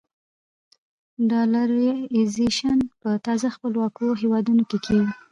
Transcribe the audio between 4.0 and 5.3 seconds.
هېوادونو کې کېږي.